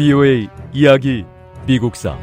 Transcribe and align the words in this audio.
VOA 0.00 0.48
이야기 0.72 1.26
미국사 1.66 2.16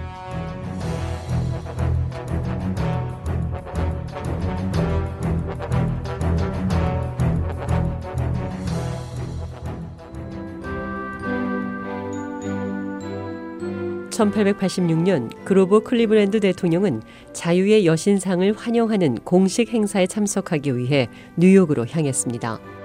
(1886년) 14.10 15.30
그로버 15.46 15.82
클리브랜드 15.82 16.40
대통령은 16.40 17.04
자유의 17.34 17.86
여신상을 17.86 18.52
환영하는 18.58 19.18
공식 19.18 19.70
행사에 19.70 20.08
참석하기 20.08 20.76
위해 20.76 21.08
뉴욕으로 21.36 21.86
향했습니다. 21.86 22.77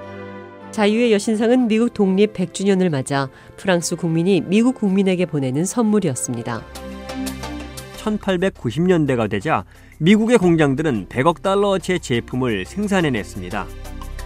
자유의 0.72 1.12
여신상은 1.12 1.68
미국 1.68 1.92
독립 1.92 2.32
100주년을 2.32 2.90
맞아 2.90 3.28
프랑스 3.58 3.94
국민이 3.94 4.40
미국 4.40 4.74
국민에게 4.74 5.26
보내는 5.26 5.64
선물이었습니다. 5.64 6.62
1890년대가 7.98 9.28
되자 9.30 9.64
미국의 10.00 10.38
공장들은 10.38 11.06
100억 11.08 11.42
달러어치의 11.42 12.00
제품을 12.00 12.64
생산해냈습니다. 12.64 13.66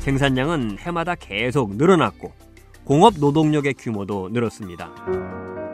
생산량은 0.00 0.78
해마다 0.78 1.14
계속 1.16 1.74
늘어났고 1.77 2.32
공업 2.84 3.14
노동력의 3.19 3.74
규모도 3.74 4.30
늘었습니다. 4.33 4.92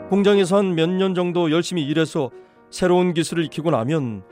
공장에서 0.09 0.57
한 0.57 0.73
몇 0.75 0.89
년 0.89 1.13
정도 1.13 1.51
열심히 1.51 1.83
일해서 1.83 2.31
새로운 2.71 3.13
기술을 3.13 3.45
익히고 3.45 3.69
나면 3.69 4.23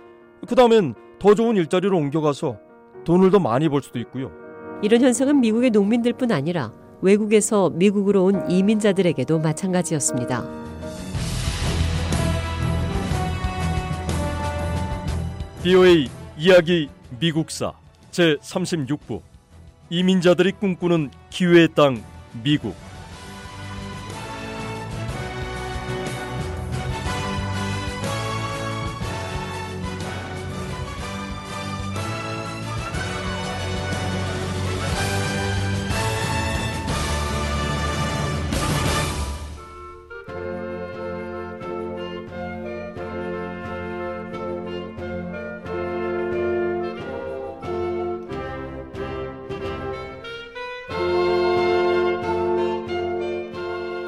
그 0.47 0.55
다음엔 0.55 0.95
더 1.19 1.35
좋은 1.35 1.55
일자리로 1.55 1.95
옮겨가서 1.95 2.57
돈을 3.05 3.29
더 3.29 3.39
많이 3.39 3.69
벌 3.69 3.81
수도 3.83 3.99
있고요. 3.99 4.31
이런 4.81 5.01
현상은 5.01 5.39
미국의 5.39 5.69
농민들뿐 5.69 6.31
아니라 6.31 6.73
외국에서 7.01 7.69
미국으로 7.69 8.25
온 8.25 8.49
이민자들에게도 8.49 9.39
마찬가지였습니다. 9.39 10.43
VOA 15.63 16.09
이야기 16.37 16.89
미국사 17.19 17.73
제 18.09 18.35
36부 18.37 19.21
이민자들이 19.91 20.53
꿈꾸는 20.53 21.11
기회의 21.29 21.67
땅 21.75 22.01
미국 22.43 22.75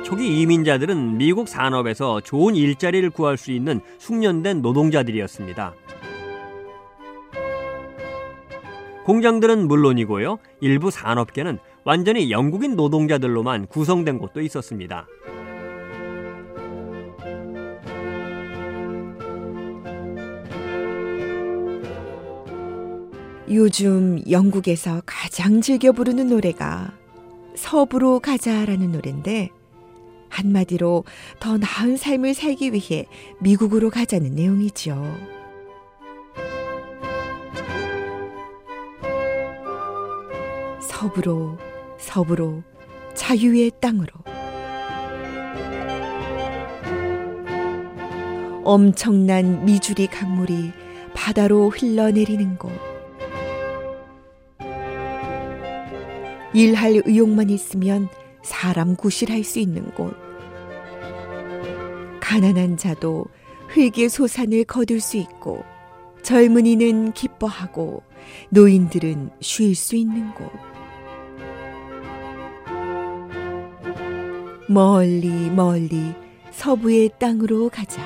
초기 0.03 0.41
이민자들은 0.41 1.17
미국 1.17 1.47
산업에서 1.47 2.19
좋은 2.19 2.55
일자리를 2.55 3.09
구할 3.09 3.37
수 3.37 3.51
있는 3.51 3.79
숙련된 3.99 4.61
노동자들이었습니다. 4.61 5.73
공장들은 9.05 9.67
물론이고요. 9.67 10.39
일부 10.61 10.91
산업계는 10.91 11.57
완전히 11.83 12.31
영국인 12.31 12.75
노동자들로만 12.75 13.67
구성된 13.67 14.17
곳도 14.17 14.41
있었습니다. 14.41 15.07
요즘 23.49 24.19
영국에서 24.29 25.01
가장 25.05 25.61
즐겨 25.61 25.91
부르는 25.91 26.27
노래가 26.27 26.93
서부로 27.55 28.19
가자라는 28.19 28.91
노래인데 28.93 29.49
한마디로 30.33 31.03
더 31.39 31.57
나은 31.57 31.95
삶을 31.97 32.33
살기 32.33 32.73
위해 32.73 33.05
미국으로 33.39 33.89
가자는 33.89 34.33
내용이죠. 34.33 35.03
서부로, 40.81 41.57
서부로, 41.99 42.63
자유의 43.13 43.71
땅으로. 43.79 44.11
엄청난 48.63 49.65
미주리 49.65 50.07
강물이 50.07 50.71
바다로 51.13 51.69
흘러내리는 51.69 52.57
곳. 52.57 52.71
일할 56.53 57.01
의욕만 57.05 57.49
있으면 57.49 58.07
사람 58.41 58.95
구실할 58.95 59.43
수 59.43 59.59
있는 59.59 59.93
곳. 59.93 60.22
가난한 62.33 62.77
자도 62.77 63.25
회개 63.77 64.09
소산을 64.09 64.63
거둘 64.63 65.01
수 65.01 65.17
있고 65.17 65.63
젊은이는 66.23 67.11
기뻐하고 67.11 68.01
노인들은 68.49 69.29
쉴 69.39 69.75
수 69.75 69.95
있는 69.95 70.33
곳. 70.33 70.51
멀리 74.67 75.27
멀리 75.51 76.15
서부의 76.49 77.11
땅으로 77.19 77.69
가자. 77.69 78.01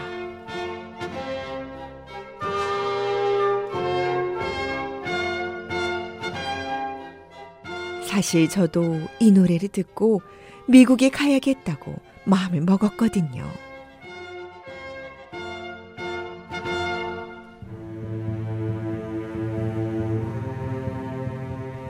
사실 8.06 8.50
저도 8.50 9.00
이 9.22 9.32
노래를 9.32 9.70
듣고 9.70 10.22
미국에 10.68 11.08
가야겠다고 11.08 11.96
마음을 12.26 12.60
먹었거든요. 12.60 13.67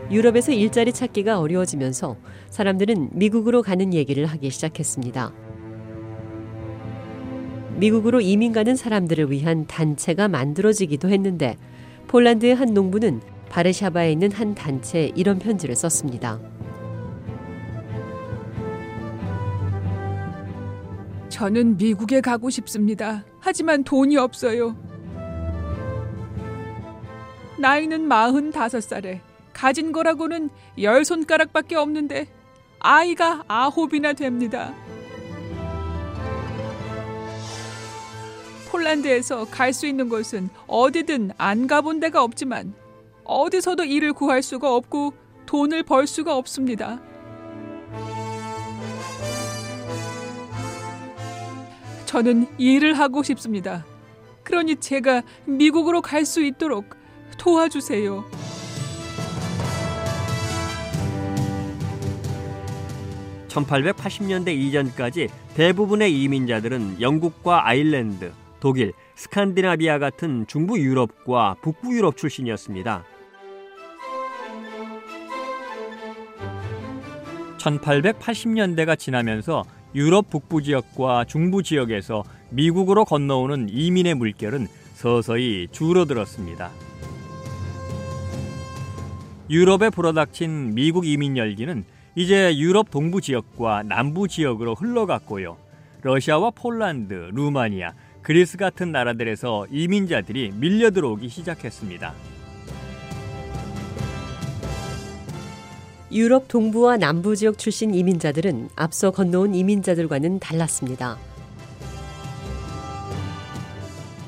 유럽에서 0.10 0.52
일자리 0.54 0.94
찾기가 0.94 1.40
어려워지면서 1.40 2.16
사람들은 2.50 3.10
미국으로 3.14 3.62
가는 3.62 3.94
얘기를 3.94 4.26
하기 4.26 4.50
시작했습니다. 4.50 5.34
미국으로 7.76 8.22
이민 8.22 8.54
가는 8.54 8.76
사람들을 8.76 9.30
위한 9.32 9.68
단체가 9.68 10.28
만들어지기도 10.28 11.10
했는데 11.10 11.58
폴란드의 12.08 12.56
한 12.56 12.74
농부는 12.74 13.22
바르샤바에 13.50 14.12
있는 14.12 14.32
한 14.32 14.56
단체에 14.56 15.12
이런 15.16 15.40
편지를 15.40 15.76
썼습니다. 15.76 16.40
저는 21.30 21.78
미국에 21.78 22.22
가고 22.22 22.50
싶습니다. 22.50 23.24
하지만 23.40 23.84
돈이 23.84 24.18
없어요. 24.18 24.76
나이는 27.60 28.08
45살에 28.08 29.27
가진 29.58 29.92
거라고는 29.92 30.52
열 30.84 31.04
손가락밖에 31.04 31.76
없는데 31.76 32.28
아이가 32.80 33.44
아홉이나 33.48 34.14
됩니다. 34.14 34.72
폴란드에서 38.70 39.46
갈 39.46 39.74
수 39.74 39.88
있는 39.88 40.10
곳은 40.10 40.52
어디든 40.68 41.32
안 41.40 41.66
가본 41.66 42.00
데가 42.00 42.24
없지만 42.24 42.76
어디서도 43.24 43.86
일을 43.86 44.14
구할 44.14 44.44
수가 44.44 44.76
없고 44.76 45.14
돈을 45.48 45.82
벌 45.82 46.06
수가 46.06 46.36
없습니다. 46.36 47.00
저는 52.06 52.46
일을 52.60 52.94
하고 52.94 53.24
싶습니다. 53.24 53.86
그러니 54.44 54.76
제가 54.76 55.24
미국으로 55.46 56.04
갈 56.04 56.26
수 56.26 56.44
있도록 56.44 56.96
도와주세요. 57.40 58.37
(1880년대) 63.66 64.50
이전까지 64.50 65.30
대부분의 65.56 66.22
이민자들은 66.22 67.02
영국과 67.02 67.68
아일랜드, 67.68 68.32
독일, 68.60 68.94
스칸디나비아 69.16 70.00
같은 70.00 70.46
중부 70.48 70.80
유럽과 70.80 71.56
북부 71.62 71.96
유럽 71.96 72.18
출신이었습니다. 72.18 73.04
1880년대가 77.58 78.98
지나면서 78.98 79.66
유럽 79.96 80.30
북부 80.30 80.62
지역과 80.62 81.26
중부 81.26 81.64
지역에서 81.64 82.24
미국으로 82.50 83.06
건너오는 83.06 83.70
이민의 83.70 84.16
물결은 84.16 84.68
서서히 84.94 85.68
줄어들었습니다. 85.72 86.72
유럽에 89.50 89.90
불어닥친 89.90 90.76
미국 90.76 91.08
이민 91.08 91.38
열기는 91.38 91.84
이제 92.18 92.58
유럽 92.58 92.90
동부 92.90 93.22
지역과 93.22 93.84
남부 93.84 94.28
지역으로 94.28 94.74
흘러갔고요. 94.74 95.56
러시아와 96.02 96.50
폴란드, 96.50 97.14
루마니아, 97.32 97.94
그리스 98.24 98.58
같은 98.58 98.92
나라들에서 98.92 99.68
이민자들이 99.70 100.52
밀려 100.56 100.90
들어오기 100.90 101.30
시작했습니다. 101.30 102.16
유럽 106.12 106.48
동부와 106.48 106.98
남부 106.98 107.36
지역 107.36 107.60
출신 107.60 107.94
이민자들은 107.94 108.70
앞서 108.76 109.12
건너온 109.12 109.54
이민자들과는 109.54 110.40
달랐습니다. 110.40 111.20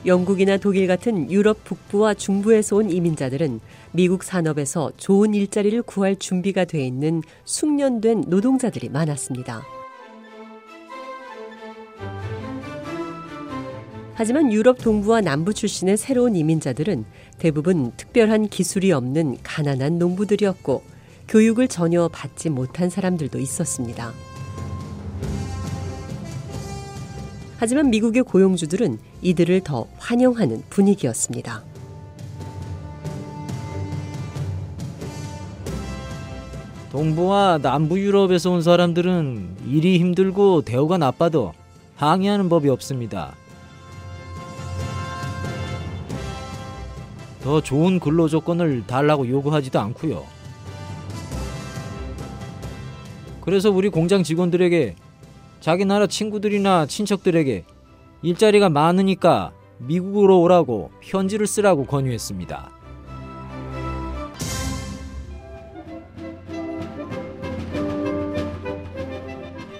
영국이나 0.06 0.58
독일 0.58 0.86
같은 0.86 1.32
유럽 1.32 1.64
북부와 1.64 2.14
중부에서 2.14 2.76
온 2.76 2.92
이민자들은 2.92 3.60
미국 3.92 4.24
산업에서 4.24 4.92
좋은 4.98 5.34
일자리를 5.34 5.82
구할 5.84 6.16
준비가 6.16 6.66
돼 6.66 6.86
있는 6.86 7.24
숙련된 7.46 8.26
노동자들이 8.28 8.90
많았습니다. 8.90 9.64
하지만 14.14 14.52
유럽 14.52 14.80
동부와 14.80 15.22
남부 15.22 15.54
출신의 15.54 15.96
새로운 15.96 16.36
이민자들은 16.36 17.06
대부분 17.38 17.94
특별한 17.96 18.50
기술이 18.50 18.92
없는 18.92 19.38
가난한 19.44 19.98
농부들이었고 19.98 20.84
교육을 21.30 21.70
전혀 21.70 22.10
받지 22.10 22.50
못한 22.50 22.90
사람들도 22.90 23.40
있었습니다. 23.40 24.12
하지만 27.58 27.90
미국의 27.90 28.24
고용주들은 28.24 29.00
이들을 29.22 29.62
더 29.62 29.88
환영하는 29.98 30.64
분위기였습니다. 30.70 31.64
동부와 36.92 37.60
남부 37.62 38.00
유럽에서 38.00 38.50
온 38.52 38.62
사람들은 38.62 39.58
일이 39.68 40.00
힘들고 40.00 40.64
대우가 40.64 40.98
나빠도 40.98 41.54
항의하는 41.96 42.50
법이 42.50 42.68
없습니다. 42.70 43.36
더 47.44 47.62
좋은 47.62 48.00
근로 48.00 48.28
조건을 48.28 48.86
달라고 48.88 49.28
요구하지도 49.30 49.80
않고요. 49.80 50.24
그래서 53.42 53.70
우리 53.70 53.90
공장 53.90 54.24
직원들에게 54.24 54.96
자기 55.60 55.86
나라 55.86 56.08
친구들이나 56.08 56.88
친척들에게 56.88 57.66
일자리가 58.24 58.70
많으니까 58.70 59.52
미국으로 59.78 60.42
오라고 60.42 60.92
편지를 61.02 61.48
쓰라고 61.48 61.86
권유했습니다. 61.86 62.79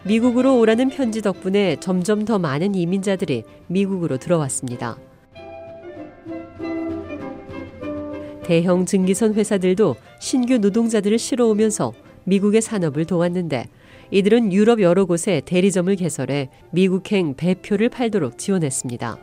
미국으로 0.10 0.58
오라는 0.58 0.90
편지 0.90 1.22
덕분에 1.22 1.76
점점 1.76 2.26
더 2.26 2.40
많은 2.40 2.74
이민자들이 2.74 3.44
미국으로 3.68 4.18
들어왔습니다. 4.18 4.98
대형 8.44 8.88
증기선 8.88 9.36
회사들도 9.36 9.96
신규 10.20 10.58
노동자들을 10.58 11.20
실어오면서 11.20 11.94
미국의 12.24 12.64
산업을 12.64 13.06
도왔는데 13.06 13.68
이들은 14.10 14.52
유럽 14.52 14.82
여러 14.82 15.06
곳에 15.06 15.44
대리점을 15.46 15.96
개설해 15.96 16.50
미국행 16.72 17.36
배표를 17.36 17.90
팔도록 17.90 18.40
지원했습니다. 18.40 19.20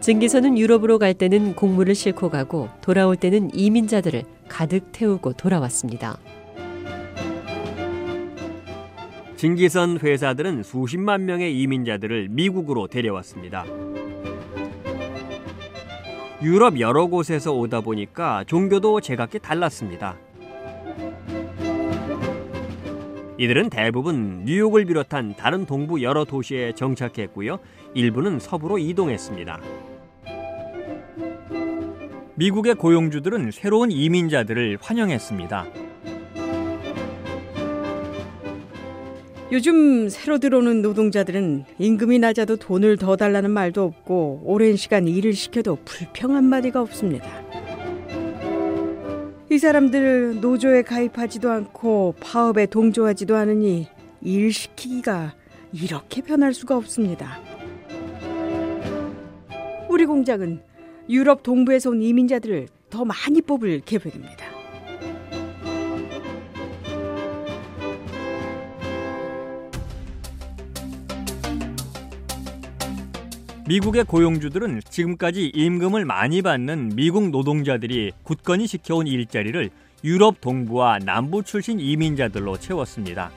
증기선은 0.00 0.58
유럽으로 0.58 0.98
갈 0.98 1.14
때는 1.14 1.54
곡물을 1.54 1.94
싣고 1.94 2.28
가고 2.28 2.68
돌아올 2.80 3.14
때는 3.14 3.50
이민자들을 3.54 4.24
가득 4.48 4.90
태우고 4.90 5.34
돌아왔습니다. 5.34 6.18
증기선 9.46 10.00
회사들은 10.00 10.64
수십만 10.64 11.24
명의 11.24 11.56
이민자들을 11.60 12.30
미국으로 12.30 12.88
데려왔습니다. 12.88 13.64
유럽 16.42 16.80
여러 16.80 17.06
곳에서 17.06 17.52
오다 17.52 17.82
보니까 17.82 18.42
종교도 18.48 19.00
제각기 19.00 19.38
달랐습니다. 19.38 20.16
이들은 23.38 23.70
대부분 23.70 24.42
뉴욕을 24.46 24.84
비롯한 24.84 25.36
다른 25.36 25.64
동부 25.64 26.02
여러 26.02 26.24
도시에 26.24 26.72
정착했고요. 26.72 27.60
일부는 27.94 28.40
서부로 28.40 28.78
이동했습니다. 28.78 29.60
미국의 32.34 32.74
고용주들은 32.74 33.52
새로운 33.52 33.92
이민자들을 33.92 34.78
환영했습니다. 34.80 35.85
요즘 39.52 40.08
새로 40.08 40.38
들어오는 40.38 40.82
노동자들은 40.82 41.66
임금이 41.78 42.18
낮아도 42.18 42.56
돈을 42.56 42.96
더 42.96 43.14
달라는 43.14 43.52
말도 43.52 43.84
없고 43.84 44.42
오랜 44.44 44.74
시간 44.74 45.06
일을 45.06 45.34
시켜도 45.34 45.78
불평 45.84 46.34
한 46.34 46.44
마디가 46.44 46.80
없습니다. 46.80 47.28
이 49.48 49.58
사람들 49.58 50.40
노조에 50.40 50.82
가입하지도 50.82 51.48
않고 51.48 52.16
파업에 52.18 52.66
동조하지도 52.66 53.36
않으니 53.36 53.86
일 54.20 54.52
시키기가 54.52 55.34
이렇게 55.72 56.22
편할 56.22 56.52
수가 56.52 56.76
없습니다. 56.76 57.40
우리 59.88 60.06
공장은 60.06 60.60
유럽 61.08 61.44
동부에서 61.44 61.90
온 61.90 62.02
이민자들을 62.02 62.66
더 62.90 63.04
많이 63.04 63.40
뽑을 63.40 63.80
계획입니다. 63.84 64.45
미국의 73.68 74.04
고용주들은 74.04 74.80
지금까지 74.88 75.50
임금을 75.52 76.04
많이 76.04 76.40
받는 76.40 76.92
미국 76.94 77.30
노동자들이 77.30 78.12
굳건히 78.22 78.68
지켜온 78.68 79.08
일자리를 79.08 79.70
유럽 80.04 80.40
동부와 80.40 81.00
남부 81.00 81.42
출신 81.42 81.80
이민자들로 81.80 82.58
채웠습니다. 82.58 83.32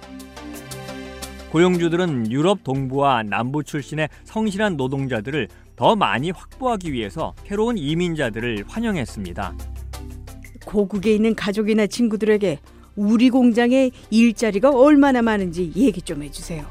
고용주들은 1.52 2.32
유럽 2.32 2.64
동부와 2.64 3.24
남부 3.24 3.64
출신의 3.64 4.10
성실한 4.26 4.78
노동자들을 4.78 5.48
더 5.76 5.96
많이 5.96 6.30
확보하기 6.30 6.94
위해서 6.94 7.34
새로운 7.48 7.80
이민자들을 7.80 8.66
환영했습니다. 8.68 9.56
고국에 10.64 11.16
있는 11.16 11.34
가족이나 11.34 11.88
친구들에게 11.88 12.60
우리 12.96 13.32
공장에 13.32 13.90
일자리가 14.12 14.70
얼마나 14.70 15.24
많은지 15.24 15.72
얘기 15.76 16.04
좀 16.04 16.22
해주세요. 16.22 16.68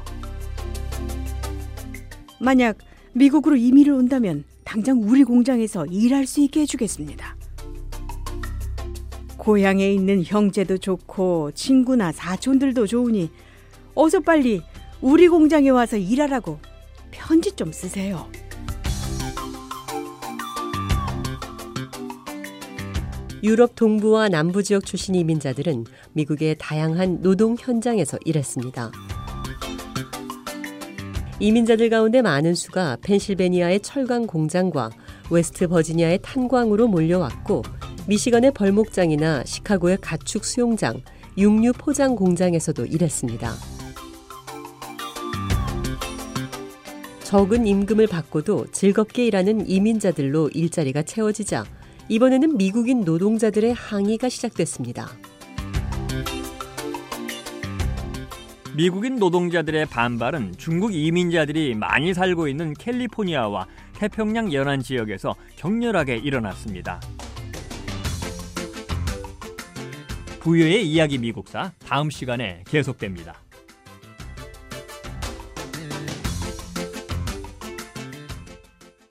만약 2.39 2.77
미국으로 3.13 3.55
이민을 3.55 3.93
온다면 3.93 4.43
당장 4.63 5.01
우리 5.01 5.23
공장에서 5.23 5.85
일할 5.87 6.27
수 6.27 6.41
있게 6.41 6.61
해주겠습니다. 6.61 7.35
고향에 9.37 9.91
있는 9.91 10.23
형제도 10.23 10.77
좋고 10.77 11.51
친구나 11.53 12.11
사촌들도 12.11 12.87
좋으니 12.87 13.31
어서 13.95 14.19
빨리 14.19 14.61
우리 15.01 15.27
공장에 15.27 15.69
와서 15.69 15.97
일하라고 15.97 16.59
편지 17.09 17.51
좀 17.53 17.71
쓰세요. 17.71 18.29
유럽 23.41 23.75
동부와 23.75 24.27
남부 24.27 24.61
지역 24.61 24.85
출신 24.85 25.15
이민자들은 25.15 25.85
미국의 26.11 26.57
다양한 26.59 27.21
노동 27.21 27.55
현장에서 27.57 28.19
일했습니다. 28.25 28.91
이민자들 31.41 31.89
가운데 31.89 32.21
많은 32.21 32.53
수가 32.53 32.97
펜실베니아의 33.01 33.79
철강 33.79 34.27
공장과 34.27 34.89
웨스트 35.31 35.69
버지니아의 35.69 36.19
탄광으로 36.21 36.87
몰려왔고 36.89 37.63
미시건의 38.07 38.51
벌목장이나 38.51 39.45
시카고의 39.45 39.99
가축 40.01 40.43
수용장, 40.43 41.01
육류 41.37 41.73
포장 41.77 42.15
공장에서도 42.15 42.85
일했습니다. 42.85 43.53
적은 47.23 47.67
임금을 47.67 48.07
받고도 48.07 48.65
즐겁게 48.71 49.27
일하는 49.27 49.69
이민자들로 49.69 50.49
일자리가 50.49 51.03
채워지자 51.03 51.63
이번에는 52.09 52.57
미국인 52.57 53.01
노동자들의 53.01 53.73
항의가 53.75 54.27
시작됐습니다. 54.27 55.07
미국인 58.79 59.17
노동자들의 59.17 59.87
반발은 59.87 60.53
중국 60.57 60.95
이민자들이 60.95 61.75
많이 61.75 62.13
살고 62.13 62.47
있는 62.47 62.73
캘리포니아와 62.75 63.67
태평양 63.97 64.53
연안 64.53 64.79
지역에서 64.79 65.35
격렬하게 65.57 66.15
일어났습니다. 66.15 67.01
부여의 70.39 70.89
이야기 70.89 71.17
미국사 71.17 71.73
다음 71.85 72.09
시간에 72.09 72.63
계속됩니다. 72.67 73.48